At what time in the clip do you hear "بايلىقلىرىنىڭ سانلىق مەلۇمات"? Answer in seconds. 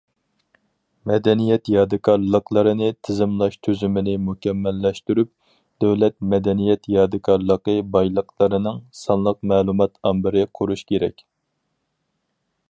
7.97-9.97